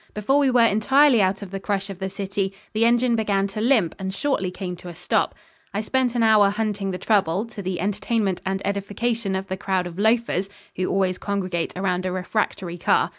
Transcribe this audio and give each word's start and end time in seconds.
Before 0.15 0.39
we 0.39 0.49
were 0.49 0.65
entirely 0.65 1.21
out 1.21 1.43
of 1.43 1.51
the 1.51 1.59
crush 1.59 1.87
of 1.91 1.99
the 1.99 2.09
city, 2.09 2.53
the 2.73 2.85
engine 2.85 3.15
began 3.15 3.45
to 3.49 3.61
limp 3.61 3.93
and 3.99 4.11
shortly 4.11 4.49
came 4.49 4.75
to 4.77 4.87
a 4.87 4.95
stop. 4.95 5.35
I 5.75 5.81
spent 5.81 6.15
an 6.15 6.23
hour 6.23 6.49
hunting 6.49 6.89
the 6.89 6.97
trouble, 6.97 7.45
to 7.45 7.61
the 7.61 7.79
entertainment 7.79 8.41
and 8.43 8.63
edification 8.65 9.35
of 9.35 9.45
the 9.45 9.57
crowd 9.57 9.85
of 9.85 9.99
loafers 9.99 10.49
who 10.75 10.87
always 10.87 11.19
congregate 11.19 11.73
around 11.75 12.07
a 12.07 12.11
refractory 12.11 12.79
car. 12.79 13.09